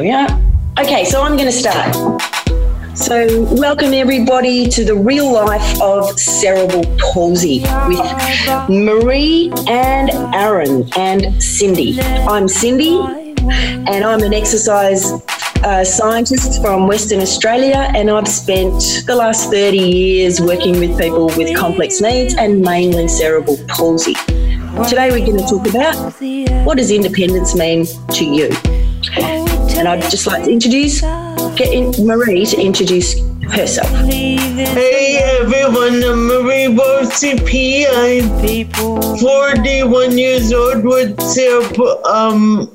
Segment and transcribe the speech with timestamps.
[0.00, 0.26] We are.
[0.80, 1.94] Okay, so I'm going to start.
[2.98, 11.40] So, welcome everybody to the real life of cerebral palsy with Marie and Aaron and
[11.40, 12.00] Cindy.
[12.00, 15.12] I'm Cindy, and I'm an exercise
[15.62, 21.26] uh, scientist from Western Australia, and I've spent the last 30 years working with people
[21.36, 24.14] with complex needs and mainly cerebral palsy.
[24.88, 29.43] Today, we're going to talk about what does independence mean to you.
[29.84, 33.90] And I'd just like to introduce, get in, Marie to introduce herself.
[34.08, 36.68] Hey everyone, I'm Marie
[37.44, 37.86] P.
[37.86, 38.70] I'm
[39.18, 42.73] 41 years old with cerebral, um,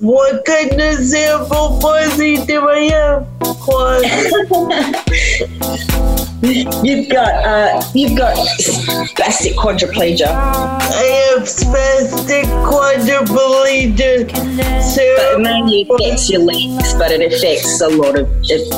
[0.00, 3.28] what kind of cerebral palsy do I have?
[6.82, 10.26] you've got uh, you've got spastic quadriplegia.
[10.26, 14.26] I have spastic quadriplegia.
[14.32, 18.28] But it mainly affects your legs, but it affects a lot of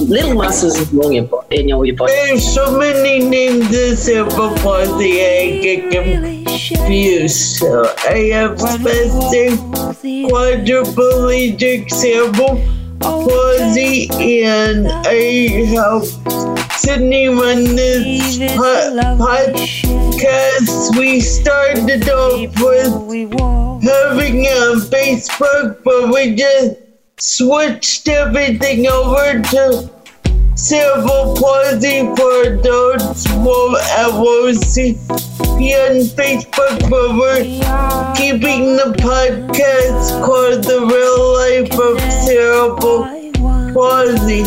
[0.02, 1.60] little muscles in all your body.
[1.60, 2.12] In all your body.
[2.12, 5.24] There's so many names of cerebral palsy.
[5.24, 5.92] I get
[6.66, 7.58] confused.
[7.58, 9.56] So I have spastic
[11.12, 12.60] quadriplegic cerebral
[13.00, 14.08] palsy,
[14.42, 16.04] and I have
[16.72, 18.38] Cindy run this
[19.18, 20.96] podcast.
[20.96, 22.86] We started off with
[23.82, 26.76] having a Facebook, but we just
[27.18, 29.90] switched everything over to
[30.54, 34.10] cerebral palsy for adults more at
[35.42, 37.44] WOCP on Facebook, but we're
[38.14, 44.42] keeping the podcast called The Real Life of Cerebral Palsy.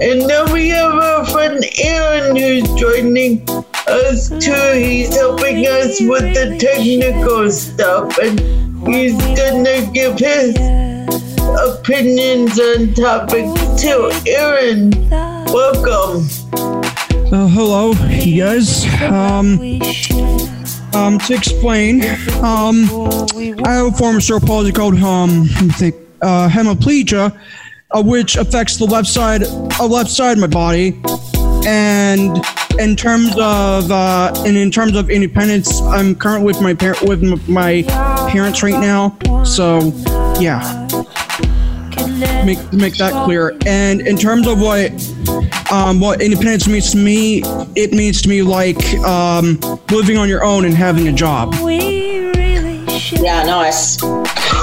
[0.00, 3.46] And then we have our friend Aaron who's joining
[3.86, 4.72] us too.
[4.74, 8.40] He's helping us with the technical stuff and
[8.88, 10.56] he's gonna give his
[11.60, 14.10] opinions on topics too.
[14.26, 14.90] Aaron,
[15.52, 16.26] welcome.
[17.34, 18.84] Uh, hello, you guys.
[19.02, 19.58] Um,
[20.94, 22.04] um, to explain,
[22.44, 22.88] um,
[23.64, 25.48] I have a form of cerebral called um,
[26.22, 27.36] uh, hemiplegia
[27.90, 31.00] uh, which affects the left side, uh, left side of my body.
[31.66, 32.40] And
[32.78, 37.48] in terms of uh, and in terms of independence, I'm currently with my parent with
[37.48, 37.82] my
[38.30, 39.18] parents right now.
[39.42, 39.92] So,
[40.38, 40.83] yeah.
[42.44, 43.56] Make make that clear.
[43.66, 44.90] And in terms of what
[45.72, 47.42] um, what independence means to me,
[47.74, 49.58] it means to me like um,
[49.90, 51.54] living on your own and having a job.
[53.12, 54.02] Yeah, nice.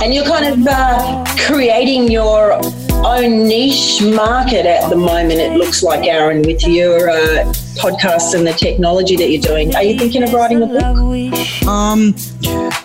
[0.01, 2.59] And you're kind of uh, creating your
[3.03, 8.45] own niche market at the moment, it looks like, Aaron, with your uh, podcast and
[8.45, 9.75] the technology that you're doing.
[9.75, 11.67] Are you thinking of writing a book?
[11.67, 12.15] Um,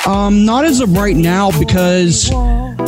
[0.07, 2.31] um, not as of right now because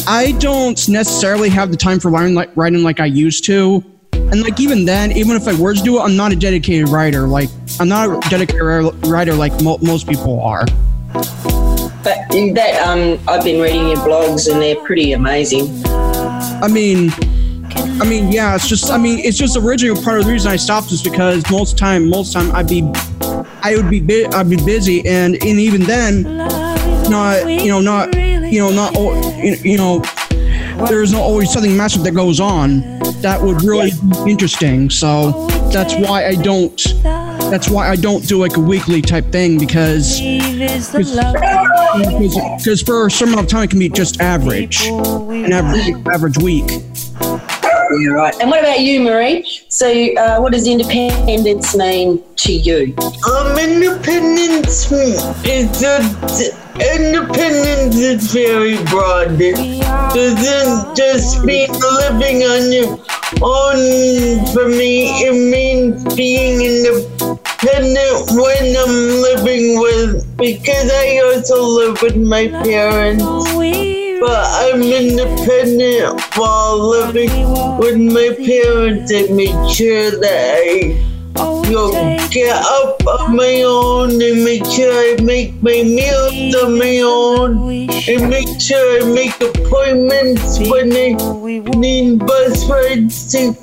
[0.07, 3.85] I don't necessarily have the time for writing like, writing like I used to.
[4.13, 6.89] And like even then, even if I were to do it, I'm not a dedicated
[6.91, 7.27] writer.
[7.27, 7.49] Like
[7.81, 8.63] I'm not a dedicated
[9.07, 10.67] writer like mo- most people are.
[12.03, 15.69] But in that um, I've been reading your blogs and they're pretty amazing.
[15.87, 17.11] I mean,
[18.01, 20.57] I mean, yeah, it's just, I mean, it's just originally part of the reason I
[20.57, 22.83] stopped is because most time, most time I'd be,
[23.63, 28.15] I would be, bi- I'd be busy, and and even then, not, you know, not,
[28.51, 28.95] you know, not,
[29.65, 30.03] you know,
[30.89, 32.81] there's not always something massive that goes on
[33.21, 33.91] that would really
[34.25, 34.91] be interesting.
[34.91, 36.77] So that's why I don't
[37.51, 40.21] that's why I don't do like a weekly type thing because
[42.59, 46.39] because for a certain amount of time it can be just average, an average average
[46.39, 46.71] week.
[47.91, 48.35] Yeah, right.
[48.41, 49.49] And what about you, Marie?
[49.69, 52.95] So, uh, what does independence mean to you?
[52.99, 54.93] Um, independence
[55.45, 55.99] is a
[56.79, 59.41] independence is very broad.
[59.41, 59.57] It
[60.15, 62.99] doesn't just mean living on your
[63.43, 64.47] own.
[64.53, 72.17] For me, it means being independent when I'm living with, because I also live with
[72.17, 73.25] my parents.
[74.21, 82.29] But I'm independent while living with my parents and make sure that I you know,
[82.31, 87.71] get up on my own and make sure I make my meals on my own
[88.09, 91.13] and make sure I make appointments when I
[91.79, 93.55] need bus rides to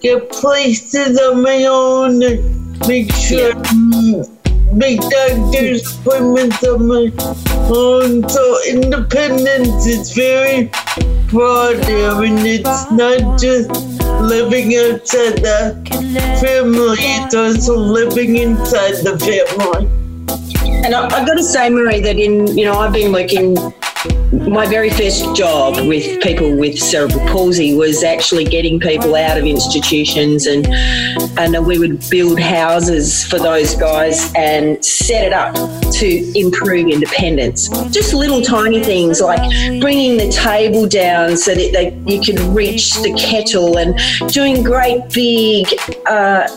[0.00, 3.52] get places on my own and make sure
[4.74, 7.10] make doctor's appointments on my
[7.70, 8.28] own.
[8.28, 10.70] So independence is very
[11.28, 13.70] broad there and it's not just
[14.20, 19.86] living outside the family, it's also living inside the family.
[20.84, 23.56] And I, have got to say, Marie, that in, you know, I've been working
[24.32, 29.44] my very first job with people with cerebral palsy was actually getting people out of
[29.44, 30.66] institutions and
[31.38, 35.54] and we would build houses for those guys and set it up
[35.92, 37.68] to improve independence.
[37.90, 39.40] Just little tiny things like
[39.80, 43.98] bringing the table down so that they, you could reach the kettle and
[44.32, 45.66] doing great big
[46.06, 46.48] uh,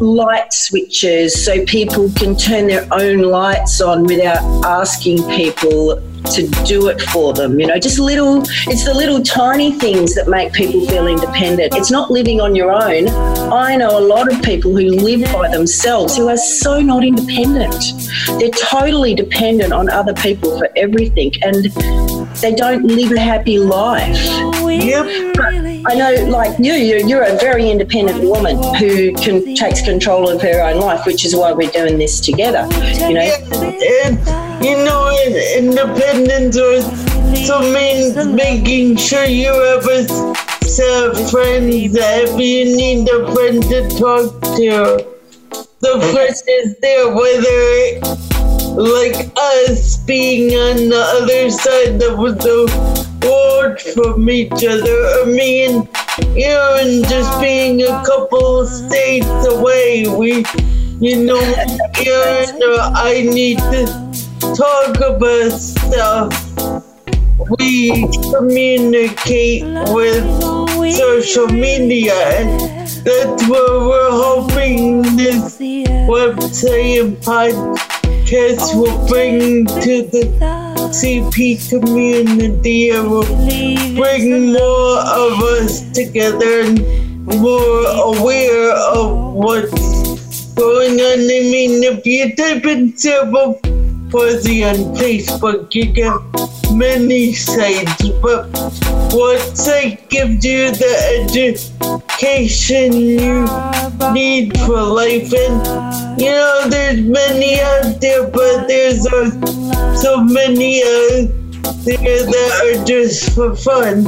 [0.00, 6.00] light switches so people can turn their own lights on without asking people
[6.34, 7.58] to do it for them.
[7.58, 11.74] You know, just little, it's the little tiny things that make people feel independent.
[11.74, 13.08] It's not living on your own.
[13.52, 17.84] I know a lot of people who live by themselves who are so not independent.
[18.38, 21.64] They're totally dependent on other people for everything and
[22.40, 24.16] they don't live a happy life.
[24.66, 25.36] Yep.
[25.88, 30.42] I know, like you, you're, you're a very independent woman who can takes control of
[30.42, 32.68] her own life, which is why we're doing this together.
[33.08, 33.20] You know,
[34.04, 40.08] And, you know, in- independence also means making sure you have a
[40.66, 45.06] set of friends that if you need a friend to talk to,
[45.80, 47.62] the friend is there, whether
[48.74, 52.66] like us being on the other side of the
[53.22, 55.88] world from each other, or me and
[56.36, 60.06] Aaron just being a couple of states away.
[60.08, 60.44] We,
[60.98, 61.40] you know,
[62.04, 66.32] Aaron or I need to talk about stuff.
[67.58, 70.24] We communicate with
[70.94, 72.14] social media.
[72.14, 72.60] and
[73.04, 75.58] That's what we're hoping this
[76.08, 83.24] website and podcast will bring to the CP community and will
[83.96, 87.84] bring more of us together and more
[88.14, 91.18] aware of what's going on.
[91.20, 93.60] I mean, if you type in cerebral
[94.10, 96.14] palsy on Facebook, you get
[96.72, 98.46] many sites, but
[99.12, 105.32] what site gives you the education you need for life?
[105.32, 111.28] And you know, there's many out there, but there's uh, so many out
[111.84, 114.04] there that are just for fun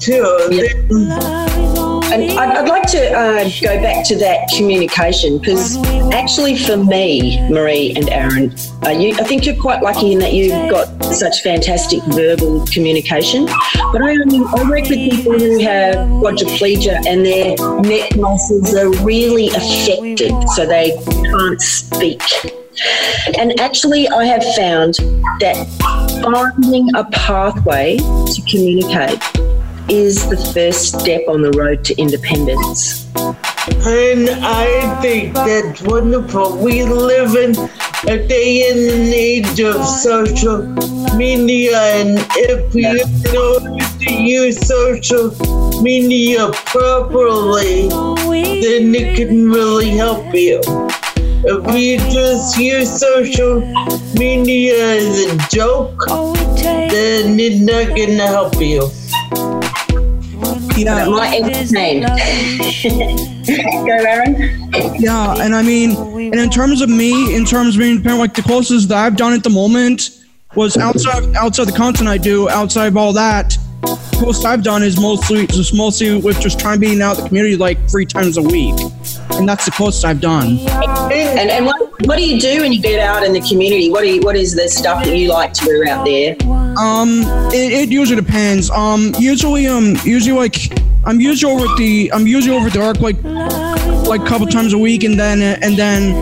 [0.00, 0.24] too.
[0.50, 1.55] There's-
[2.16, 5.76] And I'd, I'd like to uh, go back to that communication because
[6.14, 8.54] actually, for me, Marie and Aaron,
[8.86, 13.44] uh, you, I think you're quite lucky in that you've got such fantastic verbal communication.
[13.44, 18.88] But I, only, I work with people who have quadriplegia and their neck muscles are
[19.04, 22.22] really affected, so they can't speak.
[23.38, 24.94] And actually, I have found
[25.40, 25.66] that
[26.22, 29.20] finding a pathway to communicate
[29.88, 33.06] is the first step on the road to independence.
[33.86, 36.56] And I think that's wonderful.
[36.56, 37.56] We live in
[38.08, 40.62] a day and an age of social
[41.16, 42.82] media, and if we
[43.32, 43.58] know
[44.00, 45.30] to use social
[45.82, 50.60] media properly, then it can really help you.
[51.48, 53.60] If you just use social
[54.14, 58.90] media as a joke, then it's not gonna help you.
[60.76, 62.02] Yeah, It might entertain.
[63.86, 64.70] Go, Aaron.
[65.00, 68.34] yeah, and I mean, and in terms of me, in terms of being independent, like
[68.34, 70.10] the closest that I've done at the moment
[70.54, 73.56] was outside outside the content I do, outside of all that.
[73.82, 77.28] The most I've done is mostly just mostly with just trying being out in the
[77.28, 78.74] community like three times a week,
[79.32, 80.58] and that's the closest I've done.
[81.12, 83.90] And, and what, what do you do when you get out in the community?
[83.90, 86.34] What do you, what is the stuff that you like to do out there?
[86.78, 88.70] Um, it, it usually depends.
[88.70, 90.56] Um, usually, um, usually like
[91.04, 93.22] I'm usually over at the I'm usually over at the arc like
[94.06, 96.14] like a couple times a week, and then and then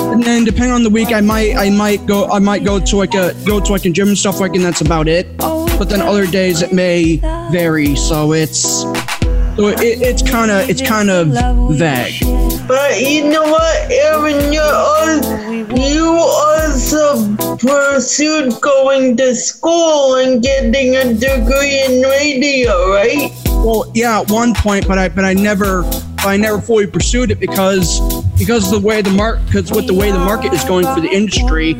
[0.00, 2.96] and then depending on the week, I might I might go I might go to
[2.96, 5.36] like a go to like a gym and stuff like, and that's about it.
[5.38, 7.16] But then other days it may
[7.50, 11.28] vary, so it's so it, it's kind of it's kind of
[11.76, 12.22] vague.
[12.66, 20.96] But you know what, Aaron, you're al- you also pursued going to school and getting
[20.96, 23.30] a degree in radio, right?
[23.46, 25.84] Well, yeah, at one point, but I but I never
[26.18, 28.00] I never fully pursued it because
[28.38, 31.00] because of the way the market because with the way the market is going for
[31.00, 31.74] the industry,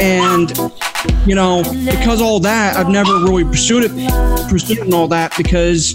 [0.00, 0.50] and
[1.26, 3.92] you know because all that I've never really pursued it
[4.48, 5.94] pursued all that because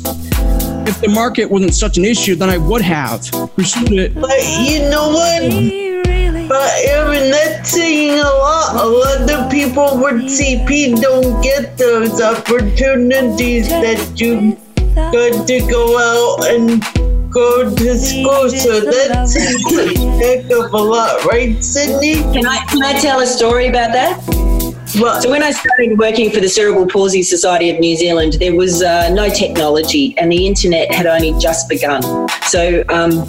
[0.87, 3.21] if the market wasn't such an issue, then I would have
[3.55, 4.13] pursued it.
[4.15, 6.49] But you know what?
[6.49, 8.75] But Aaron, that's saying a lot.
[8.75, 14.57] A lot of people with CP don't get those opportunities that you
[14.95, 16.83] got to go out and
[17.31, 18.49] go to school.
[18.49, 22.15] So that's seems a heck of a lot, right, Cindy?
[22.33, 24.52] Can I, can I tell a story about that?
[24.99, 28.55] Well, so when I started working for the Cerebral Palsy Society of New Zealand, there
[28.55, 32.03] was uh, no technology, and the internet had only just begun.
[32.43, 32.83] So.
[32.89, 33.25] Um,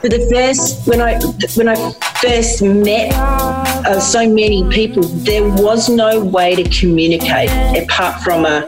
[0.00, 1.20] for the first when I
[1.56, 8.22] when I first met uh, so many people, there was no way to communicate apart
[8.22, 8.66] from a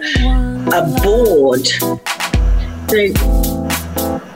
[0.75, 1.66] a board.
[2.88, 2.99] So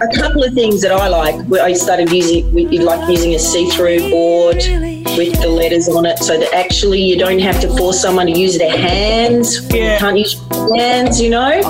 [0.00, 1.34] a couple of things that I like.
[1.60, 2.50] I started using
[2.82, 4.62] like using a see-through board
[5.16, 8.38] with the letters on it, so that actually you don't have to force someone to
[8.38, 9.66] use their hands.
[9.72, 9.94] Yeah.
[9.94, 10.34] You can't use
[10.76, 11.60] hands, you know.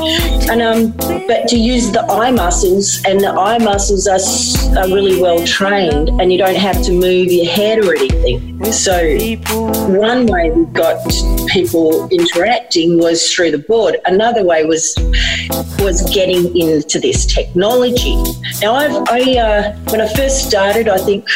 [0.50, 0.92] And um,
[1.26, 6.08] but to use the eye muscles, and the eye muscles are, are really well trained,
[6.20, 8.72] and you don't have to move your head or anything.
[8.72, 8.94] So
[9.98, 11.04] one way we got
[11.48, 13.98] people interacting was through the board.
[14.06, 14.94] Another way was
[15.80, 18.16] was getting into this technology.
[18.60, 21.28] Now, I've, I uh, when I first started, I think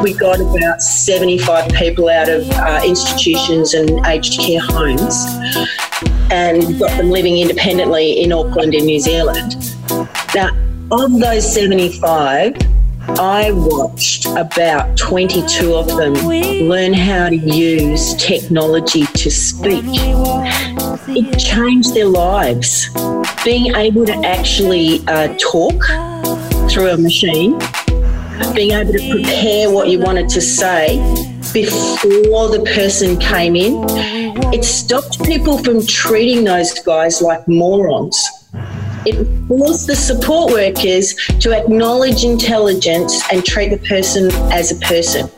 [0.00, 5.24] we got about 75 people out of uh, institutions and aged care homes
[6.30, 9.56] and got them living independently in Auckland in New Zealand.
[10.34, 10.50] Now,
[10.90, 12.56] of those 75,
[13.08, 19.84] I watched about 22 of them learn how to use technology to speak.
[21.08, 22.88] It changed their lives.
[23.44, 25.84] Being able to actually uh, talk
[26.68, 27.58] through a machine,
[28.54, 30.96] being able to prepare what you wanted to say
[31.52, 33.84] before the person came in,
[34.52, 38.16] it stopped people from treating those guys like morons
[39.06, 45.30] it forced the support workers to acknowledge intelligence and treat the person as a person.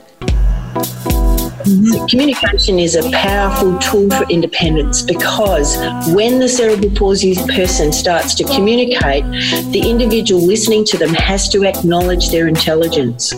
[2.09, 5.77] Communication is a powerful tool for independence because
[6.15, 9.23] when the cerebral palsy person starts to communicate,
[9.73, 13.35] the individual listening to them has to acknowledge their intelligence.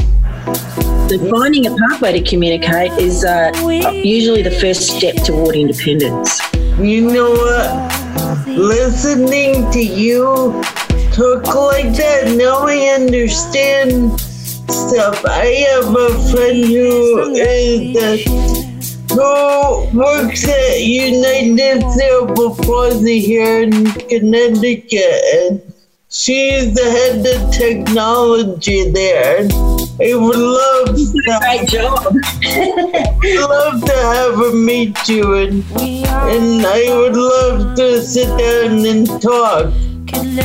[1.08, 3.50] So finding a pathway to communicate is uh,
[4.04, 6.40] usually the first step toward independence.
[6.78, 8.00] You know what?
[8.46, 10.62] listening to you
[11.12, 14.20] talk like that, now I understand
[14.72, 15.24] stuff.
[15.26, 18.60] I have a friend who is uh,
[19.14, 25.62] who works at United Cerebral Palsy here in Connecticut, and
[26.08, 29.48] she's the head of technology there.
[30.00, 32.04] I would love to, great job.
[33.50, 39.20] love to have her meet you, and and I would love to sit down and
[39.20, 39.74] talk.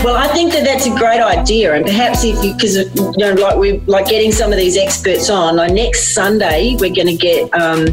[0.03, 3.33] Well, I think that that's a great idea, and perhaps if you, because you know,
[3.33, 5.55] like we like getting some of these experts on.
[5.55, 7.85] Like next Sunday, we're going to get um,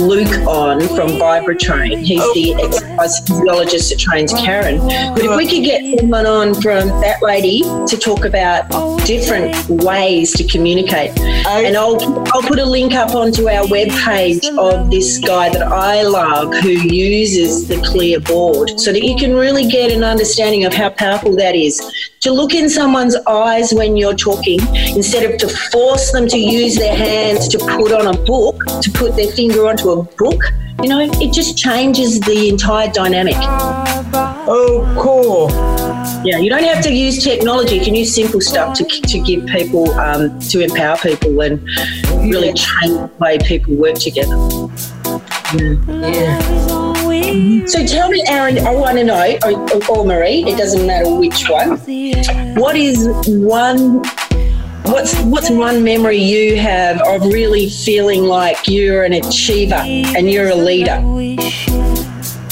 [0.00, 1.98] Luke on from Vibratrain.
[1.98, 4.78] He's the exercise physiologist that trains Karen.
[4.78, 8.68] But if we could get someone on from that lady to talk about
[9.06, 11.96] different ways to communicate, and I'll
[12.32, 16.70] I'll put a link up onto our webpage of this guy that I love who
[16.70, 21.11] uses the clear board, so that you can really get an understanding of how powerful
[21.12, 21.80] powerful that is.
[22.20, 24.60] To look in someone's eyes when you're talking
[24.96, 28.90] instead of to force them to use their hands to put on a book, to
[28.90, 30.42] put their finger onto a book,
[30.82, 33.36] you know, it just changes the entire dynamic.
[34.48, 35.50] Oh, cool.
[36.24, 37.76] Yeah, you don't have to use technology.
[37.76, 41.60] You can use simple stuff to, to give people, um, to empower people and
[42.16, 44.36] really change the way people work together.
[45.54, 46.10] Yeah.
[46.10, 46.81] yeah.
[47.66, 51.48] So tell me, Aaron, I want to know, or, or Marie, it doesn't matter which
[51.48, 51.78] one.
[52.56, 54.02] What is one
[54.84, 60.50] what's what's one memory you have of really feeling like you're an achiever and you're
[60.50, 61.02] a leader?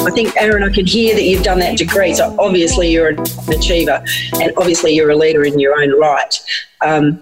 [0.02, 3.20] I think Aaron, I can hear that you've done that degree, so obviously you're an
[3.50, 4.02] achiever,
[4.40, 6.40] and obviously you're a leader in your own right.
[6.80, 7.20] Um,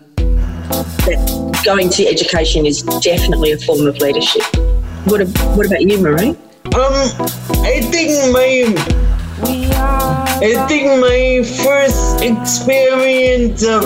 [1.64, 4.42] going to education is definitely a form of leadership.
[5.06, 6.36] What, what about you, Marie?
[6.74, 6.94] Um,
[7.64, 8.74] I think my
[10.40, 13.84] I think my first experience of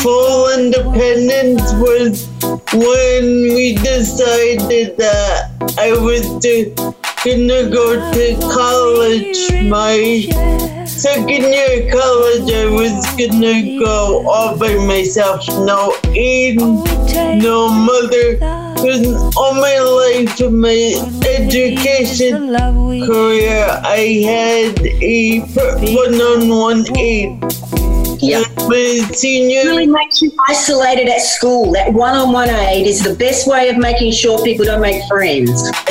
[0.00, 2.26] full independence was
[2.72, 6.72] when we decided that I was to,
[7.24, 9.52] gonna go to college.
[9.68, 17.68] My second year of college, I was gonna go all by myself, no aid, no
[17.68, 20.94] mother because all my life in my
[21.28, 22.54] education
[23.04, 25.40] career, I had a
[25.94, 27.42] one-on-one aid.
[28.22, 28.42] Yeah.
[28.68, 29.60] My senior.
[29.60, 31.72] It really makes you isolated at school.
[31.72, 35.70] That one-on-one aid is the best way of making sure people don't make friends.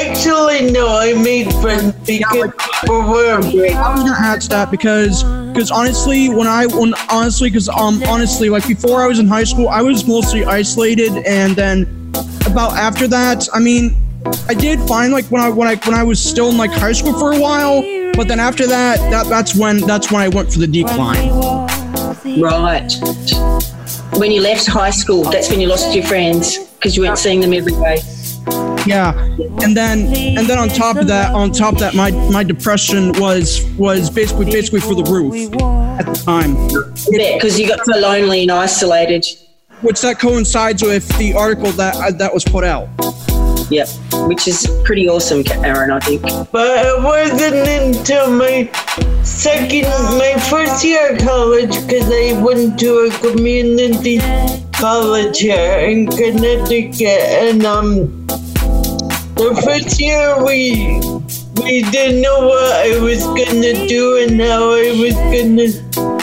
[0.00, 3.40] Actually, no, I made friends because people were.
[3.40, 5.24] I'm gonna add to that because
[5.60, 9.44] because honestly, when I when honestly, because um honestly, like before I was in high
[9.44, 11.82] school, I was mostly isolated, and then
[12.46, 13.94] about after that, I mean,
[14.48, 16.92] I did find like when I when I when I was still in like high
[16.92, 17.82] school for a while,
[18.14, 21.28] but then after that, that that's when that's when I went for the decline.
[22.40, 22.90] Right.
[24.18, 27.40] When you left high school, that's when you lost your friends because you weren't seeing
[27.40, 27.98] them every day.
[28.90, 29.14] Yeah,
[29.62, 30.06] and then
[30.36, 34.10] and then on top of that, on top of that, my my depression was was
[34.10, 35.34] basically basically for the roof
[35.98, 36.56] at the time.
[37.10, 39.26] Yeah, because you got so lonely and isolated.
[39.82, 42.88] Which that coincides with the article that uh, that was put out.
[43.70, 43.88] Yep,
[44.26, 45.92] which is pretty awesome, Aaron.
[45.92, 46.22] I think.
[46.50, 48.68] But it wasn't until my
[49.22, 49.84] second,
[50.18, 54.18] my first year of college, because I went to a community
[54.72, 58.19] college here in Connecticut, and um,
[59.40, 61.00] the first year we
[61.62, 65.70] we didn't know what I was gonna do and how I was gonna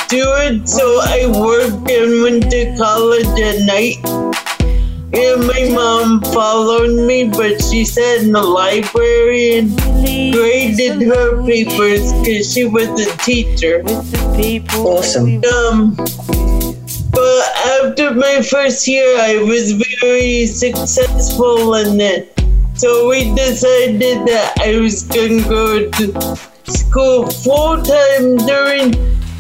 [0.08, 3.98] do it, so I worked and went to college at night.
[5.14, 9.76] And my mom followed me, but she sat in the library and
[10.34, 13.84] graded her papers because she was a teacher.
[14.78, 15.42] Awesome.
[15.44, 15.96] Um,
[17.12, 17.44] but
[17.82, 19.72] after my first year, I was
[20.02, 22.47] very successful in it.
[22.78, 26.38] So we decided that I was gonna go to
[26.70, 28.92] school full time during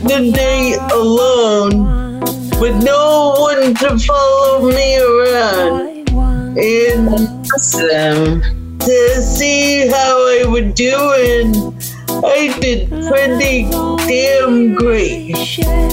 [0.01, 2.19] the day alone,
[2.59, 6.09] with no one to follow me around.
[6.57, 8.41] And Awesome.
[8.79, 11.76] to see how I would do, and
[12.23, 15.31] I did pretty damn great.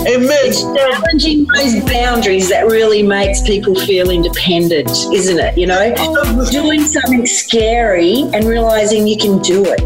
[0.06, 5.58] It's challenging those boundaries that really makes people feel independent, isn't it?
[5.58, 5.94] You know,
[6.50, 9.80] doing something scary and realizing you can do it.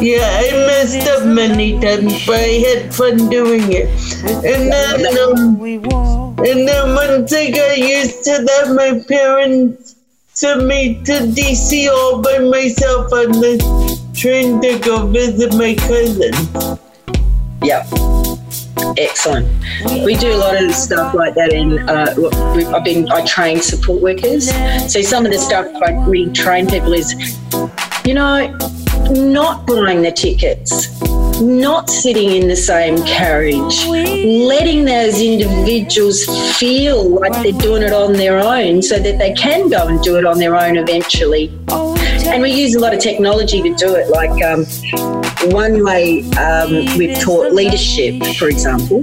[0.00, 3.88] Yeah, I messed up many times, but I had fun doing it.
[4.44, 5.60] And then, um,
[6.38, 9.96] and then once I got used to that, my parents
[10.34, 13.91] sent me to DC all by myself on the
[14.22, 16.32] train to go visit my cousin.
[17.64, 17.86] Yep.
[18.96, 19.48] Excellent.
[20.06, 21.80] We do a lot of stuff like that in.
[21.88, 22.14] Uh,
[22.72, 23.10] I've been.
[23.10, 24.48] I train support workers.
[24.92, 27.36] So some of the stuff I, we train people is,
[28.04, 28.56] you know,
[29.10, 31.00] not buying the tickets,
[31.40, 36.24] not sitting in the same carriage, letting those individuals
[36.56, 40.16] feel like they're doing it on their own, so that they can go and do
[40.16, 41.48] it on their own eventually.
[42.24, 44.08] And we use a lot of technology to do it.
[44.08, 44.64] Like um,
[45.52, 49.02] one way um, we've taught leadership, for example,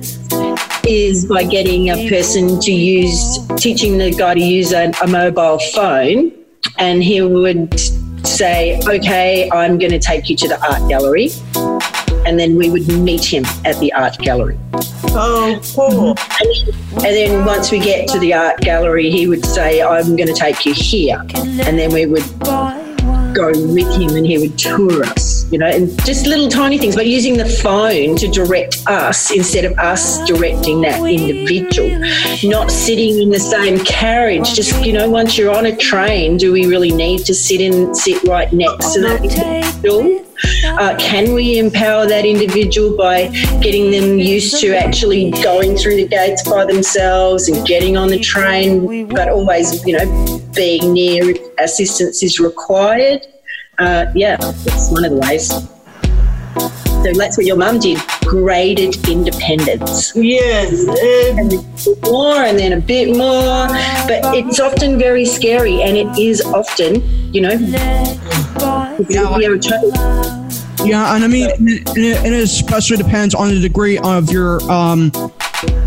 [0.88, 5.60] is by getting a person to use, teaching the guy to use a, a mobile
[5.74, 6.32] phone,
[6.78, 7.80] and he would
[8.26, 11.30] say, "Okay, I'm going to take you to the art gallery."
[12.26, 14.58] And then we would meet him at the art gallery.
[15.12, 16.16] Oh, cool.
[17.04, 20.34] And then once we get to the art gallery, he would say, I'm going to
[20.34, 21.20] take you here.
[21.36, 22.24] And then we would
[23.40, 26.96] go with him and he would tour us, you know, and just little tiny things,
[26.96, 31.90] but using the phone to direct us instead of us directing that individual.
[32.44, 34.54] Not sitting in the same carriage.
[34.54, 37.96] Just, you know, once you're on a train, do we really need to sit in,
[37.96, 40.29] sit right next to that individual?
[40.80, 43.28] Uh, can we empower that individual by
[43.60, 48.18] getting them used to actually going through the gates by themselves and getting on the
[48.18, 53.28] train, but always, you know, being near if assistance is required?
[53.78, 55.50] Uh, yeah, that's one of the ways.
[55.50, 60.16] So that's what your mum did graded independence.
[60.16, 60.88] Yes,
[61.34, 61.52] and
[62.04, 63.68] More and then a bit more,
[64.08, 67.02] but it's often very scary and it is often,
[67.34, 67.52] you know,
[69.10, 70.39] you're a child.
[70.84, 74.62] Yeah, and I mean, and it, and it- especially depends on the degree of your
[74.72, 75.12] um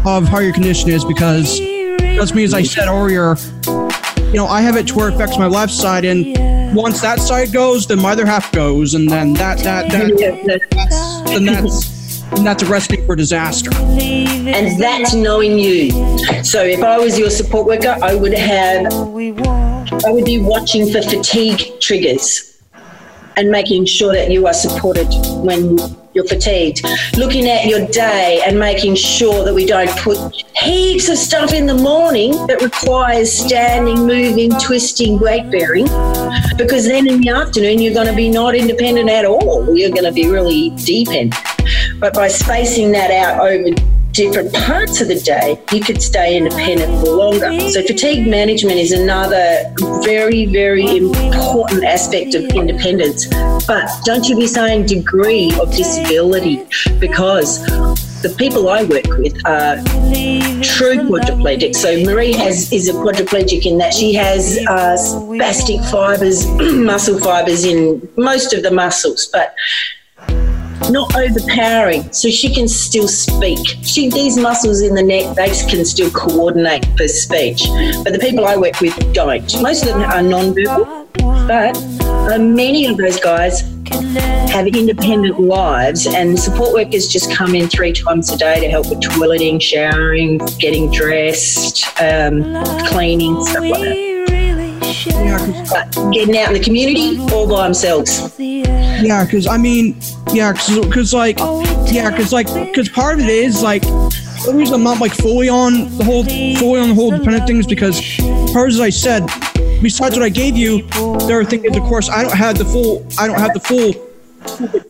[0.05, 3.37] of how your condition is because that's me, as I said earlier.
[3.67, 7.21] You know, I have it to where it affects my left side, and once that
[7.21, 10.11] side goes, then my other half goes, and then that that that
[10.47, 13.71] that's, then that's then that's a recipe for disaster.
[13.75, 15.91] And that's knowing you.
[16.45, 21.03] So if I was your support worker, I would have, I would be watching for
[21.03, 22.52] fatigue triggers
[23.37, 25.07] and making sure that you are supported
[25.45, 25.79] when
[26.15, 26.85] you're fatigued.
[27.17, 30.19] Looking at your day and making sure that we don't put
[30.57, 35.87] heaps of stuff in the morning that requires standing, moving, twisting, weight bearing,
[36.57, 39.77] because then in the afternoon you're going to be not independent at all.
[39.77, 41.35] You're going to be really dependent.
[41.99, 43.71] But by spacing that out over
[44.13, 47.59] different parts of the day, you could stay independent for longer.
[47.71, 49.73] So, fatigue management is another
[50.05, 53.27] very, very important aspect of independence.
[53.67, 56.67] But don't you be saying degree of disability
[56.99, 57.65] because
[58.23, 59.77] the people I work with are
[60.63, 61.75] true quadriplegic.
[61.75, 67.65] So Marie has is a quadriplegic in that she has uh, spastic fibers, muscle fibers
[67.65, 69.55] in most of the muscles, but
[70.91, 73.59] not overpowering, so she can still speak.
[73.83, 77.65] She these muscles in the neck they can still coordinate for speech,
[78.05, 79.63] but the people I work with don't.
[79.63, 81.09] Most of them are non-verbal,
[81.47, 83.63] but uh, many of those guys
[84.51, 88.89] have independent lives, and support workers just come in three times a day to help
[88.89, 92.43] with toileting, showering, getting dressed, um,
[92.87, 94.12] cleaning, stuff like that.
[95.11, 98.33] But getting out in the community all by themselves.
[98.39, 100.01] Yeah, because I mean,
[100.33, 101.39] yeah, because like,
[101.91, 105.49] yeah, because like, because part of it is like the reason I'm not like fully
[105.49, 108.01] on the whole, fully on the whole dependent things because
[108.53, 109.27] part as I said,
[109.83, 110.83] besides what I gave you,
[111.27, 111.77] there are things.
[111.77, 113.07] Of course, I don't have the full.
[113.19, 113.93] I don't have the full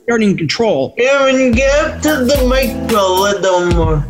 [0.09, 0.95] parenting control.
[0.99, 4.07] Aaron, get up to the mic a little more.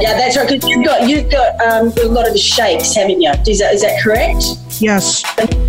[0.00, 0.48] Yeah, that's right.
[0.48, 3.30] Because you've got you've got um, a lot of the shakes, haven't you?
[3.46, 4.44] Is that is that correct?
[4.80, 5.24] Yes.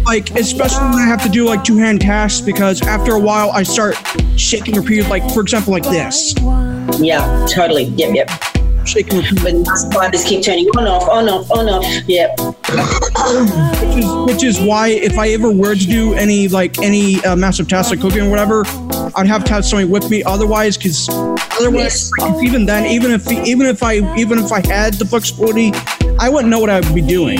[0.05, 3.51] Like especially when I have to do like two hand tasks because after a while
[3.51, 3.95] I start
[4.35, 5.09] shaking repeatedly.
[5.09, 6.33] Like for example, like this.
[6.99, 7.83] Yeah, totally.
[7.83, 8.29] Yep, yep.
[8.85, 9.53] Shaking repeatedly.
[9.53, 11.83] When the keep turning on, off, on, off, on, off.
[12.07, 12.39] Yep.
[13.81, 17.35] which is which is why if I ever were to do any like any uh,
[17.35, 18.63] massive tasks like cooking or whatever,
[19.15, 20.23] I'd have to have somebody with me.
[20.23, 21.07] Otherwise, because
[21.59, 25.71] otherwise, if even then, even if even if I even if I had the flexibility,
[26.19, 27.37] I wouldn't know what I would be doing.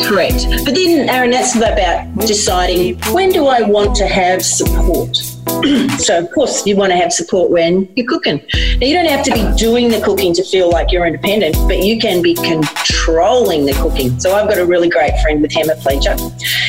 [0.00, 0.46] Correct.
[0.64, 5.16] But then, Aaron, that's about deciding when do I want to have support.
[5.98, 8.36] so, of course, you want to have support when you're cooking.
[8.78, 11.78] Now, you don't have to be doing the cooking to feel like you're independent, but
[11.78, 14.18] you can be controlling the cooking.
[14.20, 16.20] So, I've got a really great friend with hemiplegia,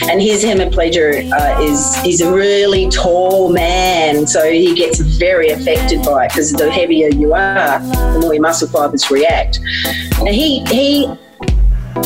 [0.09, 6.03] and his hemiplegia uh, is he's a really tall man, so he gets very affected
[6.27, 9.59] because the heavier you are, the more your muscle fibers react.
[10.23, 11.07] Now, he he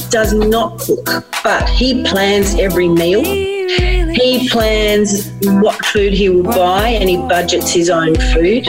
[0.10, 3.24] does not cook, but he plans every meal.
[3.24, 8.68] He plans what food he will buy and he budgets his own food.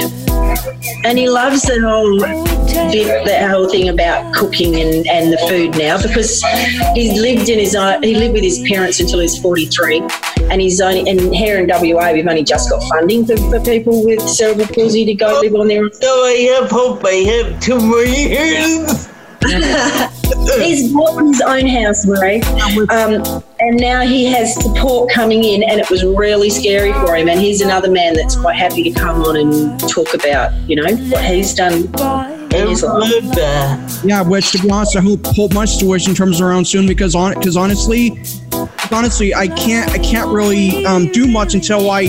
[1.04, 5.76] And he loves the whole bit, that whole thing about cooking and, and the food
[5.78, 6.42] now because
[6.94, 10.02] he's lived in his he lived with his parents until he was 43
[10.50, 14.04] and he's only and here in WA we've only just got funding for, for people
[14.04, 15.92] with cerebral palsy to go live on their own.
[15.92, 19.08] So I have hope I have two more years.
[20.58, 25.81] He's bought his own house, Ray, um, and now he has support coming in, and
[25.81, 27.29] it was really scary for him.
[27.29, 30.83] And he's another man that's quite happy to come on and talk about, you know,
[30.83, 31.90] what he's done.
[34.05, 37.35] Yeah, which to be honest, I hope hope my situation turns around soon because on
[37.35, 38.22] because honestly,
[38.92, 42.03] honestly, I can't I can't really um, do much until I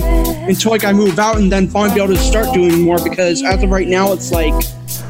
[0.47, 3.43] until like I move out and then finally be able to start doing more because
[3.43, 4.53] as of right now, it's like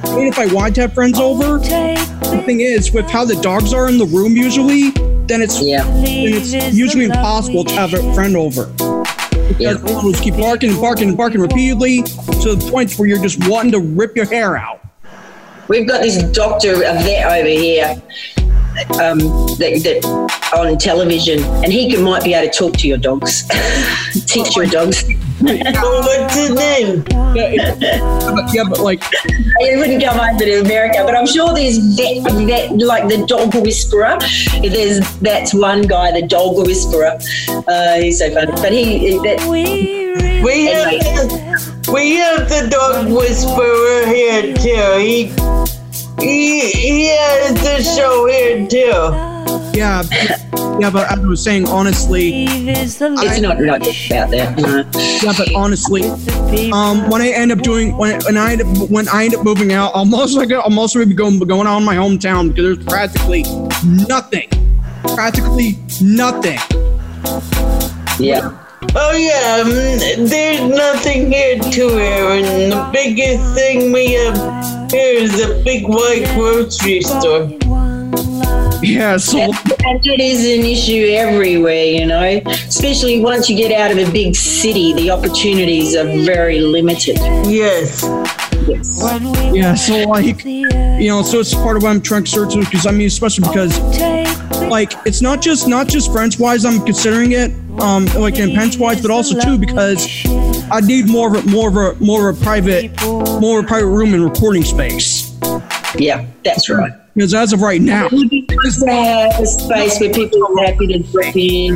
[0.05, 3.73] even if I want to have friends over, the thing is with how the dogs
[3.73, 4.91] are in the room usually,
[5.27, 5.83] then it's Yeah.
[5.83, 8.65] then it's usually impossible to have a friend over.
[9.47, 10.01] Because Yeah.
[10.11, 13.71] just keep barking and barking and barking repeatedly to the point where you're just wanting
[13.73, 14.79] to rip your hair out.
[15.67, 17.95] We've got this doctor, a vet over here,
[19.01, 19.19] um,
[19.57, 23.47] that, that on television, and he can, might be able to talk to your dogs,
[24.25, 25.05] teach your dogs.
[25.05, 27.03] So what's his name?
[27.35, 29.03] Yeah, but, yeah, but like
[29.59, 33.53] He wouldn't come over to America, but I'm sure there's vet, vet like the dog
[33.53, 34.17] whisperer.
[34.61, 37.17] There's that's one guy, the dog whisperer.
[37.67, 39.45] Uh, he's so funny, but he that,
[40.43, 44.99] We have the, we have the dog whisperer here too.
[44.99, 45.74] He
[46.19, 49.77] he he has the show here too.
[49.77, 50.03] yeah,
[50.79, 55.21] yeah, but as I was saying, honestly, it's not not just about that.
[55.23, 56.03] Yeah, but honestly,
[56.71, 59.43] um, when I end up doing when when I end up when I end up
[59.43, 62.77] moving out, I'm also like I'm also gonna be going going in my hometown because
[62.77, 63.43] there's practically
[63.85, 64.49] nothing,
[65.15, 66.59] practically nothing.
[68.19, 68.61] Yeah.
[68.97, 72.69] Oh yeah, mm, there's nothing here too, Aaron.
[72.69, 74.35] The biggest thing we have
[74.91, 77.49] here is a big white grocery store.
[78.81, 83.91] Yeah, so And it is an issue everywhere, you know, especially once you get out
[83.91, 87.17] of a big city, the opportunities are very limited.
[87.47, 88.03] Yes.
[88.67, 88.99] Yes.
[89.53, 92.87] yeah, so like you know, so it's part of why I'm trying to search because
[92.87, 93.79] I mean, especially because
[94.69, 98.77] like it's not just not just French wise I'm considering it, um, like in Pence
[98.77, 100.07] wise, but also too because
[100.71, 102.99] I need more of a more of a more of a private
[103.41, 105.31] more of a private room and recording space.
[105.97, 106.91] Yeah, that's right.
[107.13, 110.43] Because as of right now, It would be nice to have a space where people
[110.43, 111.75] are happy to drop in.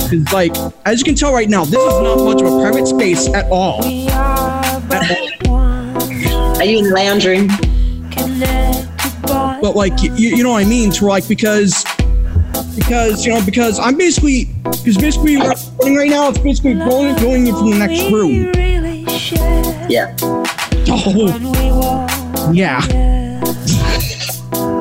[0.00, 0.54] because like
[0.86, 3.46] as you can tell right now, this is not much of a private space at
[3.50, 3.84] all.
[3.84, 5.58] At all.
[6.58, 7.48] Are you in the lounge room?
[9.60, 10.90] but like you, you know what I mean.
[10.92, 11.84] To like because
[12.76, 16.74] because you know because I'm basically because basically what I'm doing right now it's basically
[16.74, 18.52] going going into the next room.
[19.90, 20.16] Yeah.
[20.92, 22.80] Oh yeah.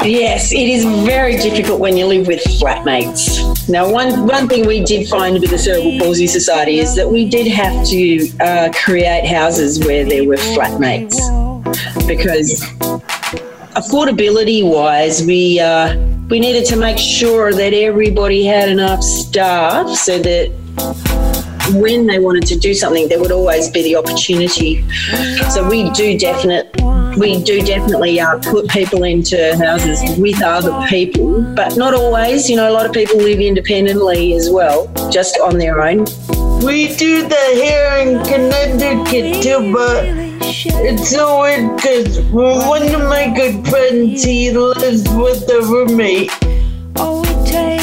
[0.06, 3.70] Yes, it is very difficult when you live with flatmates.
[3.70, 7.28] Now, one, one thing we did find with the Cerebral Palsy Society is that we
[7.30, 11.18] did have to uh, create houses where there were flatmates
[12.08, 12.62] because
[13.76, 15.96] affordability wise, we, uh,
[16.30, 20.52] we needed to make sure that everybody had enough staff so that
[21.74, 24.88] when they wanted to do something, there would always be the opportunity.
[25.50, 26.70] So we do definite,
[27.18, 32.48] we do definitely uh, put people into houses with other people, but not always.
[32.48, 36.06] You know, a lot of people live independently as well, just on their own.
[36.64, 43.32] We do that here in Connecticut too, but it's so weird because one of my
[43.36, 46.32] good friends, he lives with a roommate.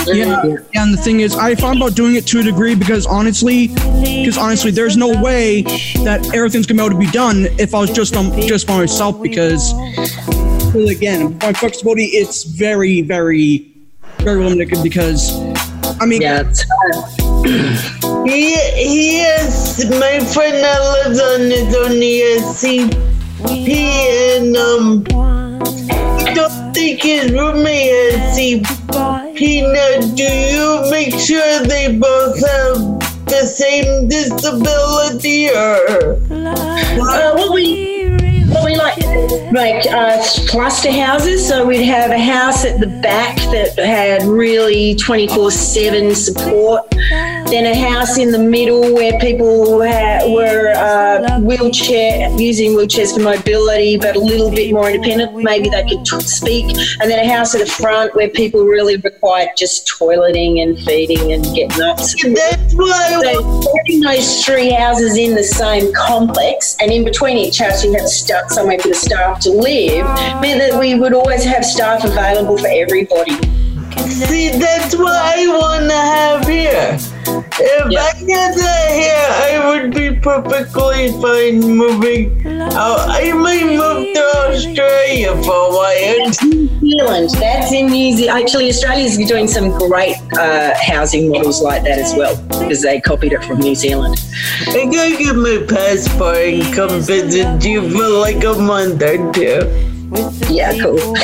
[0.08, 3.06] Yeah, yeah, and the thing is, I thought about doing it to a degree because
[3.06, 7.74] honestly, because honestly, there's no way that everything's gonna be able to be done if
[7.74, 9.20] I was just on just by myself.
[9.20, 9.72] Because,
[10.74, 13.72] again, my flexibility it's very, very,
[14.18, 14.80] very limited.
[14.82, 15.32] Because,
[16.00, 16.52] I mean, Yeah.
[17.46, 23.68] He, is my friend that lives on his own, he CP
[24.36, 29.36] and, um, I don't think his roommate has CP.
[30.16, 36.18] Do you make sure they both have the same disability or?
[36.98, 38.06] Uh, what we
[38.48, 38.98] what we like
[39.52, 41.46] like uh, cluster houses.
[41.46, 46.82] So we'd have a house at the back that had really twenty four seven support.
[47.48, 53.20] Then a house in the middle where people ha- were uh, wheelchair using wheelchairs for
[53.20, 55.36] mobility, but a little bit more independent.
[55.44, 56.64] Maybe they could t- speak.
[57.00, 61.32] And then a house at the front where people really required just toileting and feeding
[61.32, 62.00] and getting up.
[62.00, 67.36] So That's why so putting those three houses in the same complex and in between
[67.36, 70.04] each house you had start somewhere for the staff to live
[70.40, 73.65] meant that we would always have staff available for everybody.
[73.98, 76.98] See, that's what I want to have here.
[77.58, 78.00] If Yeah.
[78.00, 79.26] I get that here,
[79.62, 83.08] I would be perfectly fine moving out.
[83.08, 86.30] I might move to Australia for a while.
[86.42, 88.42] New Zealand, that's in New Zealand.
[88.42, 93.32] Actually, Australia's doing some great uh, housing models like that as well because they copied
[93.32, 94.16] it from New Zealand.
[94.68, 99.95] I gotta get my passport and come visit you for like a month or two.
[100.48, 100.98] Yeah, cool.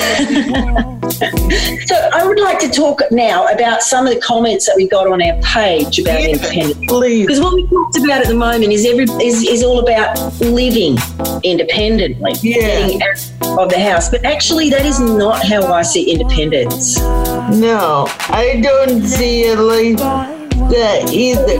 [1.87, 5.07] so I would like to talk now about some of the comments that we got
[5.07, 6.79] on our page about independence.
[6.89, 7.27] Please.
[7.27, 10.99] Because what we talked about at the moment is every is, is all about living
[11.45, 12.57] independently, Yeah.
[12.61, 14.09] getting out of the house.
[14.09, 16.99] But actually, that is not how I see independence.
[16.99, 19.99] No, I don't see it like
[20.71, 21.59] that either.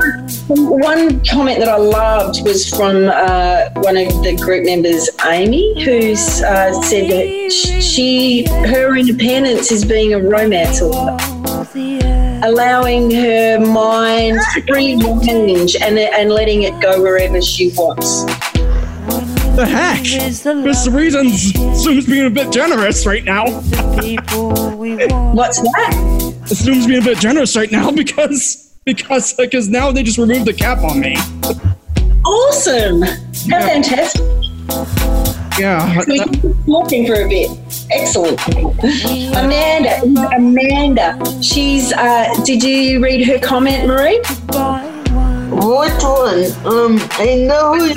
[0.49, 6.13] One comment that I loved was from uh, one of the group members, Amy, who
[6.13, 7.51] uh, said that
[7.83, 11.19] she her independence is being a romance author.
[12.45, 18.25] allowing her mind free range and, and letting it go wherever she wants.
[19.57, 20.01] the heck?
[20.01, 20.93] Mr.
[20.95, 23.45] Reasons assumes being a bit generous right now.
[25.33, 26.35] What's that?
[26.51, 30.53] Assumes being a bit generous right now because because because now they just removed the
[30.53, 31.15] cap on me.
[32.25, 33.03] Awesome!
[33.03, 34.23] How fantastic!
[35.59, 36.03] Yeah.
[36.09, 37.51] We that- can keep talking for a bit.
[37.91, 38.41] Excellent.
[39.37, 40.03] Amanda,
[40.35, 41.93] Amanda, she's.
[41.93, 44.19] Uh, did you read her comment, Marie?
[45.55, 46.45] Which one?
[46.67, 47.95] Um, I know who you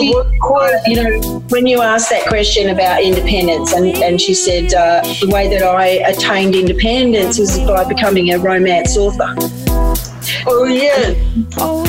[0.00, 4.72] She- what you know, when you asked that question about independence, and, and she said
[4.74, 9.34] uh, the way that I attained independence was by becoming a romance author.
[10.46, 11.14] Oh, yeah.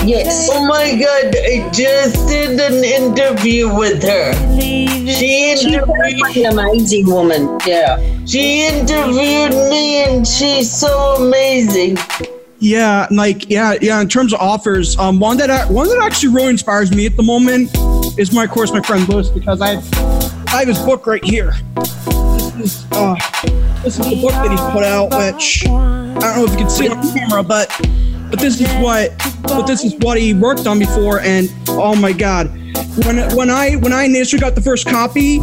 [0.06, 0.50] Yes.
[0.52, 4.34] Oh my god, I just did an interview with her.
[4.60, 7.58] She She's interviewed, an amazing woman.
[7.66, 7.98] Yeah.
[8.26, 11.98] she interviewed me and she's so amazing.
[12.64, 14.00] Yeah, like yeah, yeah.
[14.00, 17.18] In terms of offers, um, one that I, one that actually really inspires me at
[17.18, 17.70] the moment
[18.18, 21.52] is my course my friend Lewis because I have, I have his book right here.
[21.76, 23.16] This is uh,
[23.84, 26.70] this is the book that he's put out, which I don't know if you can
[26.70, 27.68] see it on camera, but
[28.30, 32.14] but this is what but this is what he worked on before, and oh my
[32.14, 32.48] god,
[33.06, 35.40] when when I when I initially got the first copy,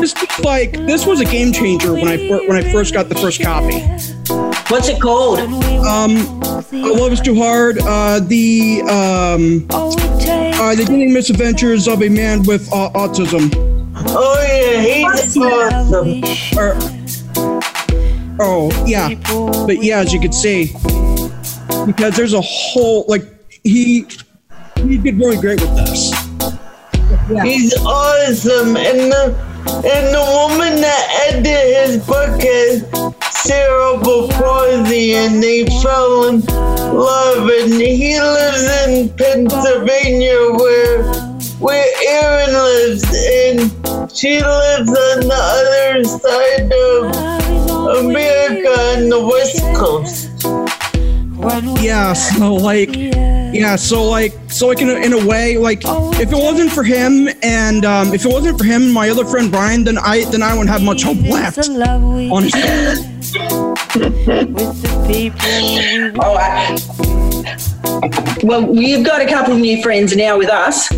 [0.00, 2.16] this was like this was a game changer when I
[2.48, 4.49] when I first got the first copy.
[4.70, 5.40] What's it called?
[5.40, 7.78] Um, Love is Too Hard.
[7.80, 13.50] Uh, the um, uh, the daily misadventures of a man with uh, autism.
[13.96, 16.22] Oh yeah, he's awesome.
[16.56, 16.76] Or,
[18.38, 19.12] oh yeah,
[19.66, 20.66] but yeah, as you could see,
[21.84, 23.22] because there's a whole like
[23.64, 24.06] he
[24.76, 26.12] he did really great with this.
[27.42, 29.34] He's awesome, and the
[29.66, 32.99] and the woman that edited his book has
[33.44, 37.48] cerebral palsy, and they fell in love.
[37.48, 41.02] And he lives in Pennsylvania, where
[41.58, 43.70] where Aaron lives, and
[44.14, 50.28] she lives on the other side of America on the West Coast.
[51.82, 52.90] Yeah, so like,
[53.52, 56.82] yeah, so like, so like in a, in a way, like if it wasn't for
[56.82, 60.24] him and um, if it wasn't for him, and my other friend Brian, then I
[60.30, 61.58] then I wouldn't have much hope left.
[62.30, 62.60] Honestly,
[66.22, 66.76] Oh, I,
[68.42, 70.88] well, we've got a couple of new friends now with us.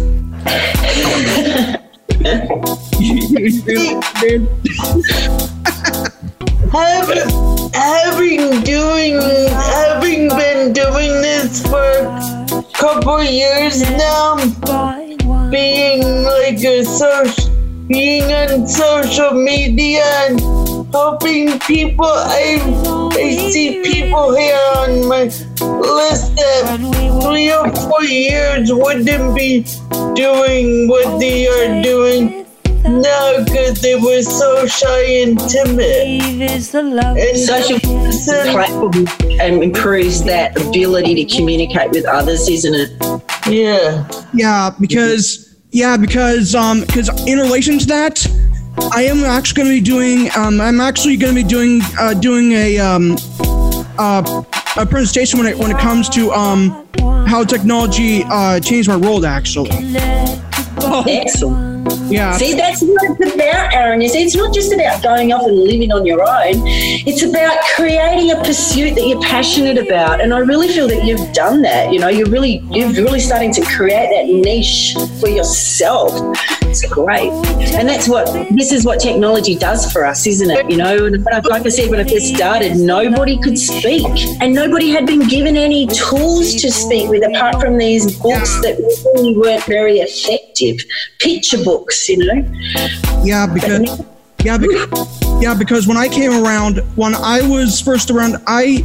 [6.73, 7.29] Having,
[7.75, 12.42] having doing having been doing this for a
[12.83, 14.35] couple years now,
[15.51, 17.49] being like a social,
[17.87, 20.41] being on social media and
[20.91, 22.11] helping people.
[22.11, 22.59] I
[23.15, 26.83] I see people here on my list that
[27.23, 29.63] three or four years wouldn't be
[30.17, 32.45] doing what they are doing
[32.85, 36.41] now because they were so shy and timid.
[37.19, 37.79] And Social
[38.53, 39.07] platform
[39.41, 43.23] um, improves that ability to communicate with others, isn't it?
[43.49, 44.09] yeah.
[44.33, 48.27] yeah, because yeah, because um, because in relation to that,
[48.93, 52.15] I am actually going to be doing um, I'm actually going to be doing uh,
[52.15, 53.17] doing a um,
[53.99, 54.43] uh,
[54.77, 56.87] a presentation when it when it comes to um
[57.27, 59.71] how technology uh changed my world actually.
[60.85, 61.05] Oh.
[61.07, 61.72] Excellent.
[62.13, 62.37] Yeah.
[62.37, 64.01] See, that's what it's about, Aaron.
[64.01, 66.63] You see, it's not just about going off and living on your own.
[67.07, 70.21] It's about creating a pursuit that you're passionate about.
[70.21, 71.93] And I really feel that you've done that.
[71.93, 76.13] You know, you're really, you're really starting to create that niche for yourself.
[76.73, 77.31] It's great.
[77.75, 78.25] And that's what
[78.57, 80.71] this is what technology does for us, isn't it?
[80.71, 80.97] You know,
[81.51, 84.07] like I said when I first started, nobody could speak,
[84.41, 88.79] and nobody had been given any tools to speak with apart from these books that
[89.15, 90.79] really weren't very effective.
[91.19, 92.43] Picture books, you know.
[93.23, 94.03] Yeah, because
[94.43, 98.83] yeah, because yeah, because when I came around, when I was first around, I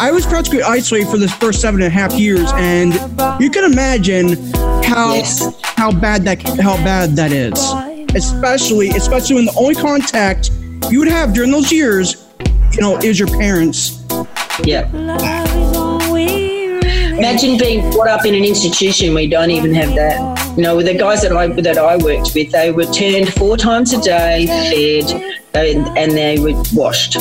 [0.00, 2.94] I was practically isolated for this first seven and a half years, and
[3.40, 4.36] you can imagine
[4.84, 5.42] how Yes.
[5.76, 7.52] how bad that how bad that is.
[8.14, 10.50] Especially especially when the only contact
[10.90, 12.26] you would have during those years,
[12.72, 14.02] you know, is your parents.
[14.64, 14.88] Yeah.
[17.18, 20.56] Imagine being brought up in an institution where you don't even have that.
[20.56, 23.56] You know, with the guys that I that I worked with, they were turned four
[23.56, 27.16] times a day, fed, and, and they were washed.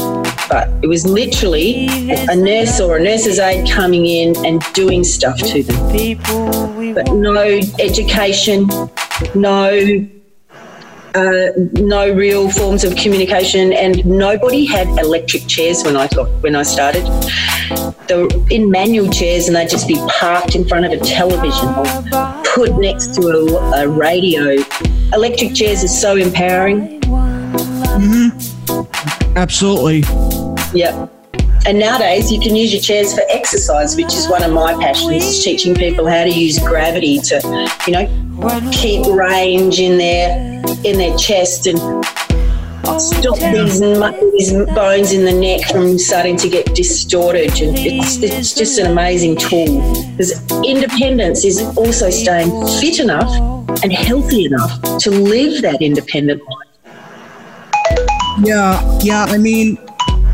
[0.52, 5.38] But it was literally a nurse or a nurse's aide coming in and doing stuff
[5.38, 6.94] to them.
[6.94, 8.68] But no education,
[9.34, 10.08] no
[11.14, 16.56] uh, no real forms of communication, and nobody had electric chairs when I got when
[16.56, 17.06] I started.
[18.08, 21.70] They were in manual chairs, and they'd just be parked in front of a television
[21.70, 24.58] or put next to a, a radio.
[25.14, 27.02] Electric chairs are so empowering.
[29.36, 30.04] Absolutely.
[30.74, 31.10] Yep.
[31.66, 35.24] And nowadays, you can use your chairs for exercise, which is one of my passions,
[35.24, 40.38] is teaching people how to use gravity to, you know, keep range in their
[40.84, 41.78] in their chest and
[43.00, 47.52] stop these, these bones in the neck from starting to get distorted.
[47.62, 49.82] And it's, it's just an amazing tool
[50.12, 53.32] because independence is also staying fit enough
[53.84, 56.68] and healthy enough to live that independent life.
[58.44, 59.26] Yeah, yeah.
[59.26, 59.78] I mean,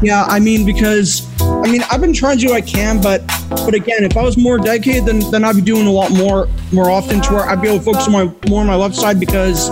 [0.01, 0.23] yeah.
[0.27, 3.73] I mean, because I mean, I've been trying to do what I can, but but
[3.73, 6.89] again, if I was more dedicated, then then I'd be doing a lot more more
[6.89, 9.19] often to where I'd be able to focus on my more on my left side
[9.19, 9.69] because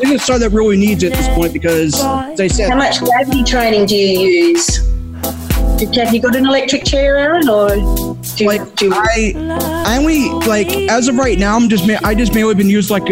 [0.00, 1.52] it's the side that really needs it at this point.
[1.52, 4.18] Because as I said, How much gravity training do you
[4.50, 4.78] use?
[5.96, 9.32] Have you got an electric chair, Aaron, or do, you- like do I
[9.86, 13.02] I only like as of right now, I'm just I just mainly been used like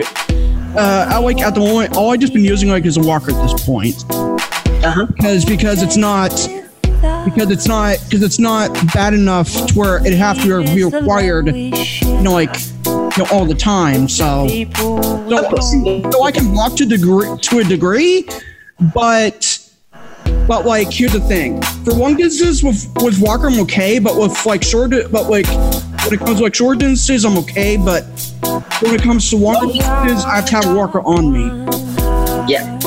[0.77, 3.31] uh I like at the moment all I just been using like is a walker
[3.33, 4.05] at this point
[4.85, 5.07] uh-huh.
[5.07, 6.31] because because it's not
[7.25, 11.55] because it's not because it's not bad enough to where it have to be required
[11.55, 12.55] you know like
[12.87, 14.47] you know all the time so.
[14.49, 18.29] So, so I can walk to degree to a degree
[18.95, 19.59] but
[20.47, 21.63] but like here's the thing.
[21.85, 26.15] For long distances with with walker I'm okay but with like short but like when
[26.15, 28.05] it comes to like short distances I'm okay but
[28.81, 31.47] when it comes to long distances I have to have walker on me.
[32.49, 32.79] Yeah.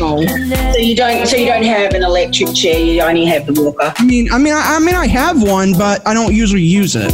[0.00, 0.16] So
[0.72, 1.26] So you don't.
[1.26, 2.78] So you don't have an electric chair.
[2.80, 3.92] You only have the walker.
[3.98, 6.96] I mean, I mean, I, I mean, I have one, but I don't usually use
[6.96, 7.10] it.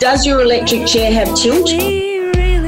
[0.00, 1.70] Does your electric chair have tilt?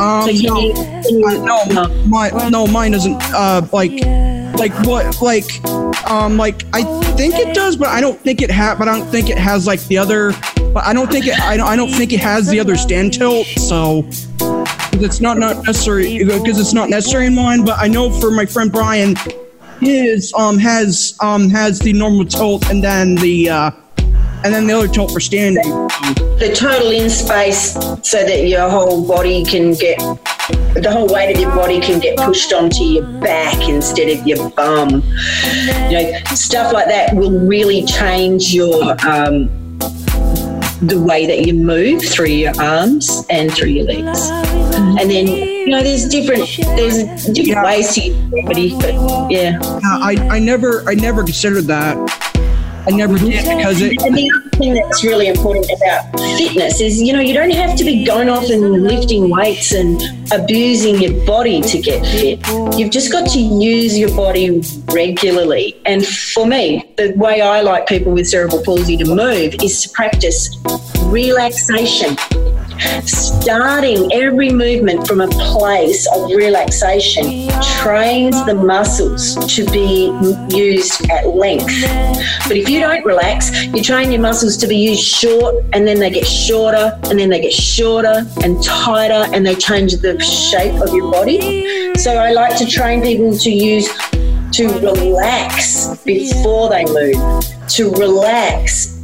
[0.01, 3.21] Um, So you no, need- uh, no, my, no, mine doesn't.
[3.35, 3.91] Uh, like,
[4.57, 5.21] like what?
[5.21, 5.49] Like,
[6.09, 6.85] um, like I
[7.17, 9.67] think it does, but I don't think it ha- But I don't think it has
[9.67, 10.31] like the other.
[10.73, 11.41] But I don't think it.
[11.41, 11.67] I don't.
[11.67, 13.49] I don't think it has the other stand tilt.
[13.49, 14.09] So.
[14.95, 18.47] It's not not necessary because it's not necessary in mine, but I know for my
[18.47, 19.17] friend Brian,
[19.81, 23.71] his um has um has the normal tilt and then the uh
[24.45, 25.63] and then the other tilt for standing.
[25.63, 27.73] the tilt in space
[28.03, 29.99] so that your whole body can get
[30.75, 34.51] the whole weight of your body can get pushed onto your back instead of your
[34.51, 34.91] bum.
[35.89, 39.49] You know, stuff like that will really change your um,
[40.83, 44.29] the way that you move through your arms and through your legs.
[44.31, 47.65] And then you know, there's different there's different Yeah.
[47.65, 48.13] ways to
[48.43, 48.95] body, but
[49.31, 49.59] yeah.
[49.63, 51.97] I I never I never considered that.
[52.85, 57.01] I never did because it And the other thing that's really important about fitness is,
[57.01, 60.03] you know, you don't have to be going off and lifting weights and
[60.33, 62.41] abusing your body to get fit.
[62.77, 65.81] You've just got to use your body regularly.
[65.87, 69.89] And for me, the way I like people with cerebral palsy to move is to
[69.91, 70.57] practice
[71.05, 72.17] relaxation.
[73.05, 77.49] Starting every movement from a place of relaxation
[77.81, 80.07] trains the muscles to be
[80.57, 81.67] used at length.
[82.47, 85.99] But if you don't relax, you train your muscles to be used short and then
[85.99, 90.81] they get shorter and then they get shorter and tighter and they change the shape
[90.81, 91.95] of your body.
[91.97, 93.89] So I like to train people to use
[94.53, 97.17] to relax before they move,
[97.77, 98.97] to relax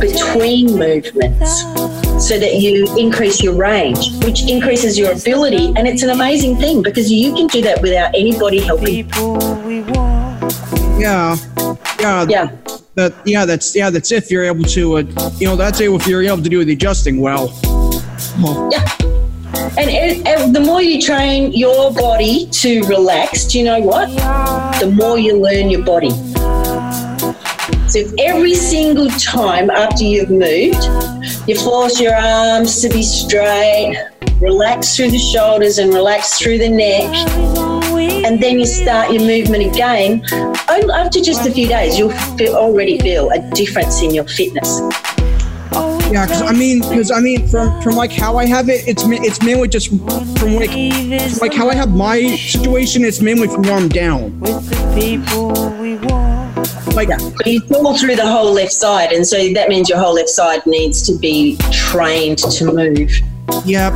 [0.00, 1.62] between movements
[2.18, 5.72] so that you increase your range, which increases your ability.
[5.76, 9.08] And it's an amazing thing because you can do that without anybody helping.
[10.98, 11.36] yeah
[12.00, 12.50] yeah Yeah.
[12.94, 16.22] that yeah that's yeah that's if you're able to uh, you know that's if you're
[16.22, 17.52] able to do the adjusting well.
[18.72, 18.84] Yeah.
[19.78, 24.08] And, and, and the more you train your body to relax, do you know what?
[24.80, 26.10] The more you learn your body.
[27.96, 30.84] So every single time after you've moved,
[31.48, 33.96] you force your arms to be straight,
[34.38, 37.06] relax through the shoulders and relax through the neck,
[38.26, 42.54] and then you start your movement again, oh, after just a few days, you'll feel,
[42.54, 44.78] already feel a difference in your fitness.
[46.12, 49.04] Yeah, because I mean, because I mean, from from like how I have it, it's
[49.06, 50.04] it's mainly just from
[50.54, 53.06] like from, like how I have my situation.
[53.06, 54.38] It's mainly from where I'm down.
[56.94, 60.14] Like But you fall through the whole left side, and so that means your whole
[60.14, 63.10] left side needs to be trained to move.
[63.64, 63.92] Yep.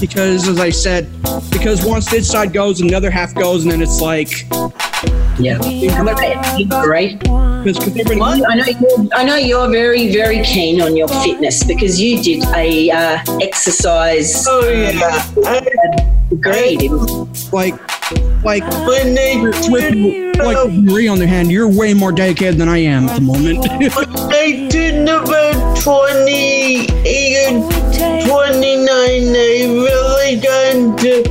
[0.00, 1.10] Because as I said,
[1.50, 4.46] because once this side goes and the other half goes, and then it's like,
[5.38, 5.58] Yeah.
[6.82, 7.18] Great.
[7.20, 7.78] because
[8.08, 12.44] I know you're, I know you're very very keen on your fitness because you did
[12.54, 15.24] a uh, exercise Oh yeah.
[15.44, 15.60] I,
[16.28, 16.76] degree.
[16.76, 17.74] didn't like,
[18.44, 22.78] like when they with like Marie on the hand, you're way more dedicated than I
[22.78, 23.66] am at the moment.
[23.70, 26.88] I did about 28
[28.26, 31.22] 29, I really got into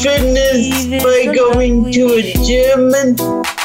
[0.00, 3.18] fitness by going to a gym and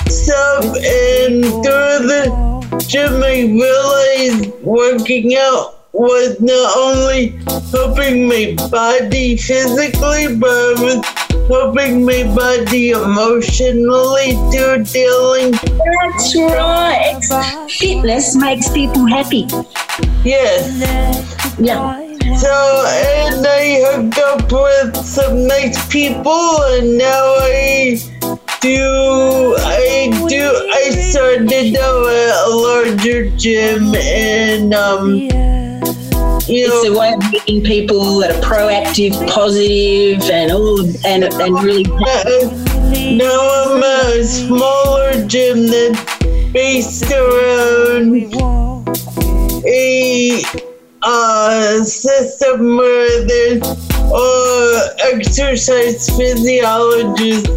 [0.09, 0.63] stuff.
[0.63, 7.29] And through the gym, I realized working out was not only
[7.71, 11.03] helping my body physically, but it was
[11.47, 15.51] helping my body emotionally through dealing.
[15.51, 17.67] That's right.
[17.69, 19.47] Fitness makes people happy.
[20.23, 20.77] Yes.
[21.59, 22.05] Yeah.
[22.37, 27.97] So, and I hooked up with some nice people, and now I
[28.61, 35.29] do, I do, I started out at a larger gym, and, um,
[36.49, 41.23] you It's know, a way of meeting people that are proactive, positive, and all, and
[41.25, 41.83] and really.
[43.17, 46.17] now I'm a smaller gym that's
[46.53, 48.33] based around
[49.65, 50.41] a
[51.01, 53.61] uh, system where there's
[53.99, 57.49] uh, exercise physiologists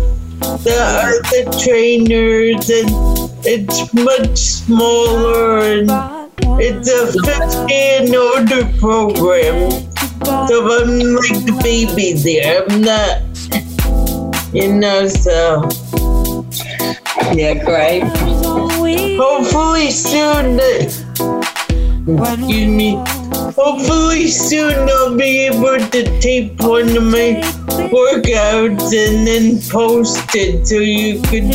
[0.65, 2.91] that are the trainers, and
[3.47, 6.20] it's much smaller and
[6.61, 9.71] it's a 50 and older program.
[10.49, 12.65] So I'm like the baby there.
[12.69, 13.23] I'm not,
[14.55, 15.69] you know, so
[17.35, 18.03] Yeah, great.
[19.19, 20.57] hopefully soon.
[20.57, 20.93] that-
[22.09, 22.99] Excuse me.
[23.57, 27.41] Hopefully soon I'll be able to tape one of my
[27.93, 31.53] workouts and then post it so you can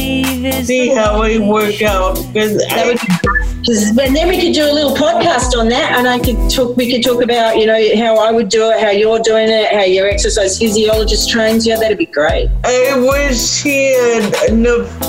[0.63, 2.15] see how I work out.
[2.31, 3.34] Because That would be because
[3.67, 6.77] and then we could do a little podcast on that, and I could talk.
[6.77, 9.73] We could talk about you know how I would do it, how you're doing it,
[9.73, 11.77] how your exercise physiologist trains you.
[11.77, 12.49] That'd be great.
[12.63, 14.99] I wish he had enough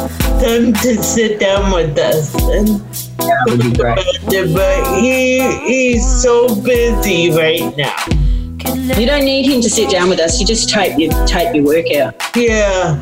[0.40, 2.82] time to sit down with us and
[3.60, 3.98] be great.
[4.54, 7.94] but he he's so busy right now.
[8.98, 10.40] You don't need him to sit down with us.
[10.40, 12.14] You just tape your tape your workout.
[12.34, 12.98] Yeah,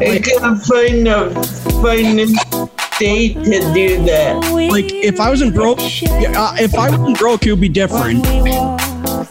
[0.00, 1.34] I gotta find a
[1.82, 2.57] find a
[2.98, 4.36] to do that.
[4.70, 8.24] Like if I wasn't broke, yeah, uh, if I wasn't broke, it would be different.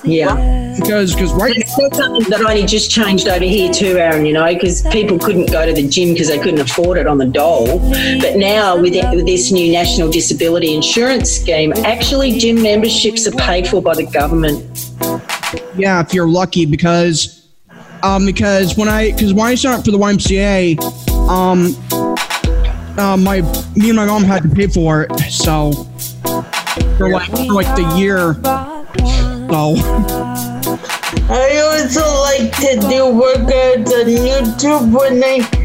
[0.04, 0.76] Yeah.
[0.80, 4.26] Because because right It's still something that only just changed over here too, Aaron.
[4.26, 7.18] You know, because people couldn't go to the gym because they couldn't afford it on
[7.18, 7.80] the dole.
[8.22, 13.32] But now with, it- with this new national disability insurance scheme, actually gym memberships are
[13.32, 14.64] paid for by the government.
[15.76, 17.34] yeah, if you're lucky, because
[18.04, 20.80] um because when I because when I signed up for the YMCA,
[21.28, 21.76] um
[22.98, 23.42] uh, my
[23.76, 25.72] me and my mom had to pay for it, so
[26.98, 28.34] for like for like the year.
[29.50, 29.76] So
[31.30, 35.57] I also like to do workouts on YouTube I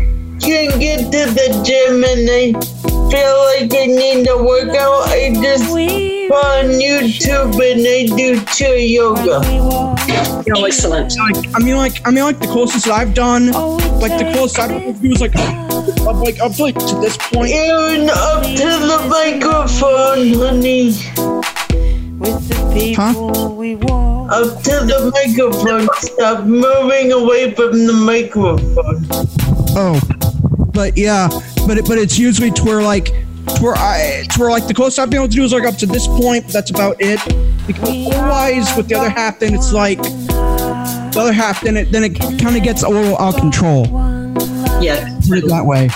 [0.43, 2.53] can't get to the gym and I
[3.11, 5.09] feel like I need to work out.
[5.09, 9.41] I just go on YouTube and I do chair yoga.
[10.55, 11.17] Oh, excellent.
[11.17, 13.53] like I mean like I mean like the closest that I've done,
[14.01, 17.53] like the closest I've done was like up like up to like to this point.
[17.53, 20.87] Aaron, up to the microphone, honey.
[22.19, 23.51] With the people huh?
[23.51, 24.33] We walk.
[24.33, 25.89] Up to the microphone.
[25.99, 29.07] Stop moving away from the microphone.
[29.75, 30.01] Oh,
[30.73, 31.29] but yeah,
[31.67, 34.75] but it, but it's usually to where like to where I to where like the
[34.75, 36.49] closest I've been able to do is like up to this point.
[36.49, 37.21] That's about it.
[37.67, 41.61] Because otherwise, with the other half, then it's like the other half.
[41.61, 43.87] Then it then it kind of gets a little out of control.
[44.83, 45.19] Yeah.
[45.29, 45.89] Put it that way.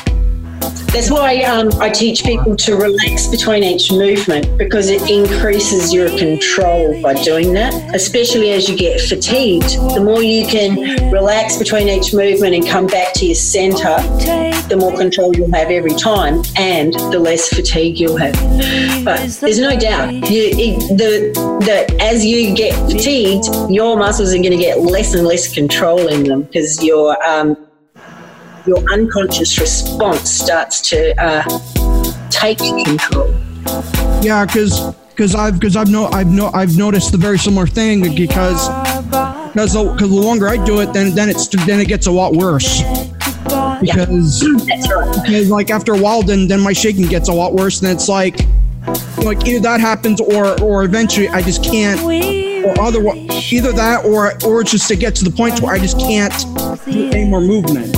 [0.97, 6.09] That's why um, I teach people to relax between each movement because it increases your
[6.17, 9.73] control by doing that, especially as you get fatigued.
[9.95, 13.99] The more you can relax between each movement and come back to your center,
[14.69, 18.35] the more control you'll have every time and the less fatigue you'll have.
[19.05, 21.33] But there's no doubt, you, it, the,
[21.65, 26.09] the, as you get fatigued, your muscles are going to get less and less control
[26.09, 27.57] in them because your um,
[28.67, 31.43] your unconscious response starts to uh,
[32.31, 33.33] take control.
[34.23, 38.01] Yeah, because because I've because I've no I've no I've noticed the very similar thing
[38.01, 38.69] because
[39.55, 42.11] because the, 'cause the longer I do it, then then it's then it gets a
[42.13, 42.83] lot worse
[43.87, 44.45] because.
[44.45, 45.23] Right.
[45.25, 48.09] because like after a while then then my shaking gets a lot worse and it's
[48.09, 48.41] like
[49.19, 54.33] like either that happens or or eventually i just can't or otherwise either that or
[54.45, 56.33] or just to get to the point where i just can't
[56.85, 57.95] do any more movement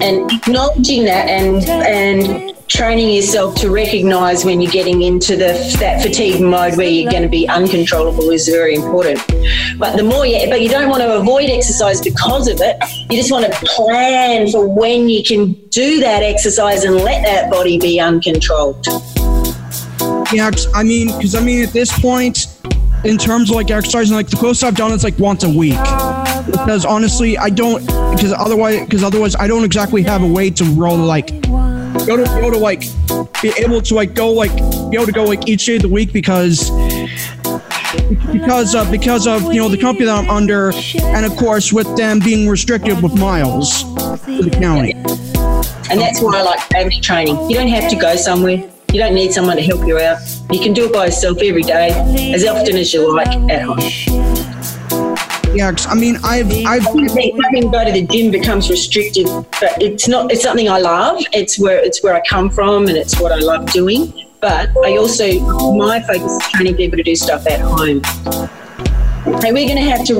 [0.00, 6.00] And acknowledging that and and training yourself to recognize when you're getting into the that
[6.02, 9.18] fatigue mode where you're going to be uncontrollable is very important.
[9.78, 12.76] But the more you, but you don't want to avoid exercise because of it.
[13.10, 17.50] You just want to plan for when you can do that exercise and let that
[17.50, 18.86] body be uncontrolled.
[20.32, 22.46] Yeah, i mean because i mean at this point
[23.04, 25.78] in terms of like exercising like the closest i've done is like once a week
[26.46, 30.64] because honestly i don't because otherwise because otherwise i don't exactly have a way to
[30.64, 31.28] roll like
[32.06, 32.80] go to go to like
[33.40, 34.54] be able to like go like
[34.90, 36.70] be able to go like each day of the week because
[38.32, 41.96] because of because of you know the company that I'm under and of course with
[41.96, 43.82] them being restricted with miles
[44.24, 44.92] to the county.
[45.90, 47.50] And that's why I like family training.
[47.50, 48.70] You don't have to go somewhere.
[48.92, 50.20] You don't need someone to help you out.
[50.50, 51.90] You can do it by yourself every day,
[52.34, 54.21] as often as you like at home.
[55.54, 59.26] Yeah, 'cause, I mean I've I've Having to go to the gym becomes restrictive,
[59.60, 60.32] but it's not.
[60.32, 61.22] It's something I love.
[61.32, 64.12] It's where it's where I come from, and it's what I love doing.
[64.40, 65.26] But I also
[65.76, 68.02] my focus is training people to do stuff at home.
[69.40, 70.16] Hey, we're going to have to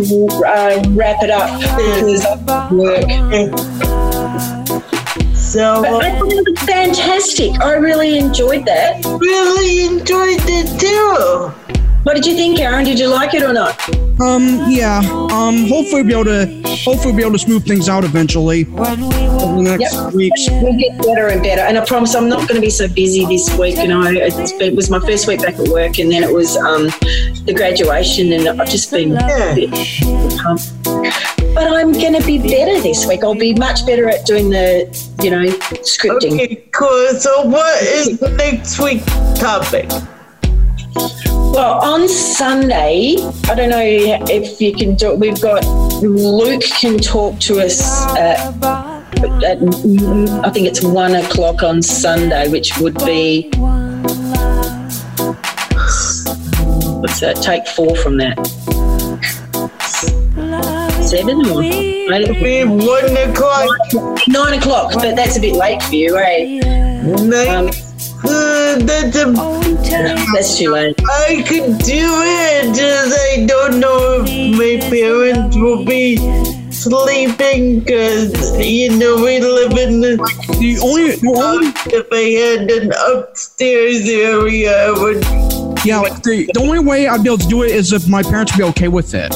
[0.47, 3.03] uh, wrap it up because of work.
[5.35, 7.61] So But I I thought it was fantastic.
[7.61, 9.05] I really enjoyed that.
[9.05, 11.82] really enjoyed it too.
[12.05, 12.85] What did you think, Aaron?
[12.85, 13.79] Did you like it or not?
[14.21, 14.99] um yeah
[15.33, 18.95] um hopefully we'll be able to hopefully be able to smooth things out eventually over
[18.95, 20.13] the next Yep.
[20.13, 20.49] weeks.
[20.51, 21.63] We'll get better and better.
[21.63, 23.77] And I promise I'm not going to be so busy this week.
[23.79, 26.33] You know, it's been, it was my first week back at work, and then it
[26.33, 26.85] was um,
[27.47, 29.71] the graduation, and I've just been a bit
[30.39, 30.71] pumped.
[30.85, 33.25] But I'm going to be better this week.
[33.25, 34.87] I'll be much better at doing the,
[35.23, 35.45] you know,
[35.83, 36.35] scripting.
[36.35, 37.09] Okay, cool.
[37.19, 39.07] So what is next week's
[39.41, 39.91] topic?
[41.53, 45.19] Well, on Sunday, I don't know if you can do it.
[45.19, 45.63] We've got
[46.03, 48.39] Luke can talk to us at,
[49.45, 49.59] at
[50.43, 53.51] I think it's one o'clock on Sunday, which would be
[57.03, 57.39] what's that?
[57.43, 58.39] Take four from that.
[61.05, 62.09] Seven or eight?
[62.65, 63.69] One o'clock.
[64.27, 66.61] nine o'clock, but that's a bit late for you, eh?
[67.03, 67.49] Nine.
[67.49, 67.71] Um,
[68.25, 69.33] Uh, that's a.
[70.33, 70.75] that's too.
[70.75, 76.17] I could do it, just I don't know if my parents will be
[76.71, 80.17] sleeping because, you know, we live in the.
[80.59, 85.25] The only, the only If I had an upstairs area, I would.
[85.85, 88.23] yeah, like the, the only way I'd be able to do it is if my
[88.23, 89.33] parents would be okay with it.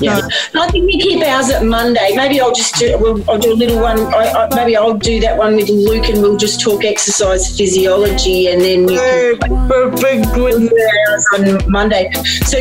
[0.00, 0.20] Yeah,
[0.54, 2.12] I think we keep ours at Monday.
[2.14, 2.96] Maybe I'll just do.
[2.98, 3.98] We'll, I'll do a little one.
[3.98, 8.48] I, I, maybe I'll do that one with Luke, and we'll just talk exercise physiology,
[8.48, 12.12] and then Uh, can perfect with do ours on Monday.
[12.44, 12.58] So,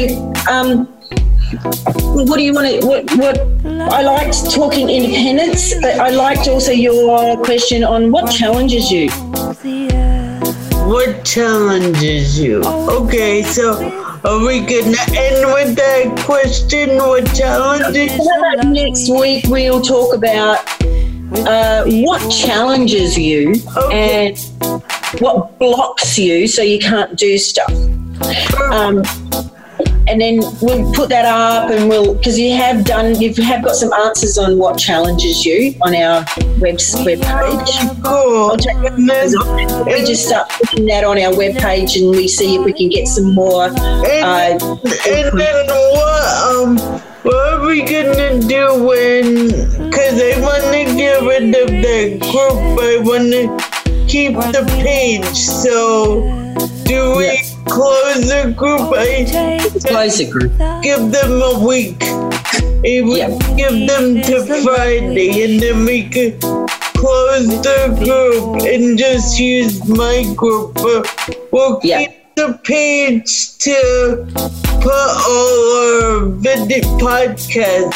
[0.50, 0.86] um,
[2.28, 2.88] what do you want to?
[2.88, 3.12] What?
[3.18, 3.38] What?
[3.94, 9.10] I liked talking independence, but I liked also your question on what challenges you.
[10.88, 12.62] what challenges you.
[12.64, 16.98] Okay, so are we gonna end with that question?
[16.98, 18.12] What challenges?
[18.66, 20.60] Next week we'll talk about
[21.48, 23.54] uh, what challenges you
[23.92, 24.38] and
[25.20, 27.72] what blocks you so you can't do stuff.
[28.72, 29.04] Um,
[30.08, 33.76] and then we'll put that up and we'll because you have done you have got
[33.76, 36.24] some answers on what challenges you on our
[36.60, 37.72] web web page.
[38.04, 38.52] Cool.
[38.52, 42.28] I'll take And then, We just start putting that on our web page and we
[42.28, 43.66] see if we can get some more.
[43.66, 44.78] and, Uh,
[45.08, 46.56] and then what?
[46.56, 46.78] Um,
[47.24, 49.50] what are we gonna do when?
[49.92, 52.80] Cause I wanna get rid of that group.
[52.80, 53.58] I wanna
[54.08, 55.36] keep the page.
[55.36, 56.22] So,
[56.84, 58.94] do we close the group?
[58.96, 59.26] I
[59.88, 60.52] close the group.
[60.82, 61.98] give them a week.
[62.88, 63.20] If we
[63.56, 70.24] give them to Friday, and then we could close the group and just use my
[70.36, 70.74] group.
[70.76, 71.08] But
[71.52, 72.00] we'll Yeah.
[72.06, 74.28] keep the page to
[74.82, 77.96] put all our video podcasts.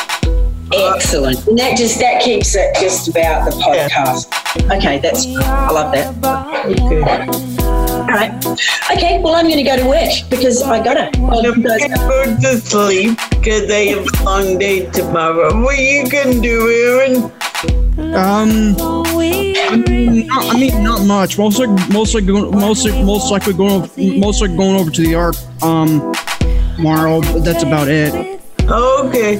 [0.71, 1.45] Excellent.
[1.47, 4.27] And that just that keeps it just about the podcast.
[4.71, 6.15] Okay, that's I love that.
[6.65, 7.58] Okay.
[8.09, 8.33] All right.
[8.91, 11.11] Okay, well I'm gonna go to work because I gotta.
[11.15, 15.61] I'm gonna go to sleep because I have a long day tomorrow.
[15.61, 17.31] What you can do, Aaron?
[18.15, 21.37] Um, I mean, not, I mean, not much.
[21.37, 25.35] Mostly, mostly, going, mostly, most likely going, over, mostly going over to the arc.
[25.61, 26.13] Um,
[26.79, 27.21] tomorrow.
[27.21, 28.41] But that's about it.
[28.69, 29.37] Okay.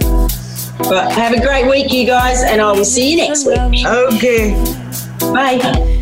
[0.78, 3.86] But have a great week, you guys, and I will see you next week.
[3.86, 4.53] Okay.
[5.20, 5.59] Bye.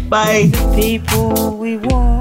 [0.10, 0.52] Bye.
[0.76, 2.17] people we want.